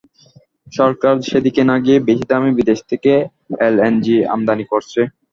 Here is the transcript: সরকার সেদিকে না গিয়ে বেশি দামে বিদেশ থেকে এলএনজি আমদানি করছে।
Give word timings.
সরকার 0.67 1.15
সেদিকে 1.29 1.61
না 1.65 1.75
গিয়ে 1.83 1.97
বেশি 2.07 2.25
দামে 2.29 2.51
বিদেশ 2.57 2.79
থেকে 2.91 3.11
এলএনজি 3.61 4.15
আমদানি 4.33 4.65
করছে। 4.71 5.01